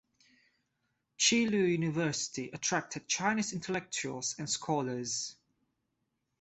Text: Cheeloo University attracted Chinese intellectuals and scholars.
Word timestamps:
Cheeloo 1.19 1.71
University 1.71 2.49
attracted 2.51 3.07
Chinese 3.07 3.53
intellectuals 3.53 4.33
and 4.39 4.49
scholars. 4.49 5.35